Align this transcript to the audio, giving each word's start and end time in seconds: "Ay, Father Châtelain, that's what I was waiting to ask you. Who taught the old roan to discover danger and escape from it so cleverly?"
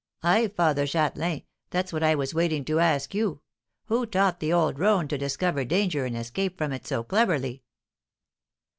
"Ay, 0.23 0.47
Father 0.47 0.85
Châtelain, 0.87 1.45
that's 1.69 1.93
what 1.93 2.01
I 2.01 2.15
was 2.15 2.33
waiting 2.33 2.65
to 2.65 2.79
ask 2.79 3.13
you. 3.13 3.41
Who 3.85 4.07
taught 4.07 4.39
the 4.39 4.51
old 4.51 4.79
roan 4.79 5.07
to 5.09 5.15
discover 5.19 5.63
danger 5.63 6.05
and 6.05 6.17
escape 6.17 6.57
from 6.57 6.73
it 6.73 6.87
so 6.87 7.03
cleverly?" 7.03 7.61